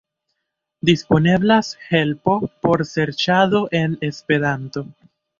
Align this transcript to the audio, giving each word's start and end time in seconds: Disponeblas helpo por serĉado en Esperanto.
Disponeblas 0.89 1.67
helpo 1.89 2.37
por 2.67 2.83
serĉado 2.91 3.61
en 3.81 3.93
Esperanto. 4.09 4.85